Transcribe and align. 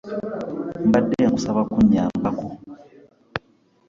Mbadde 0.87 1.15
nkusaba 1.27 1.61
kunnyambako. 1.71 2.47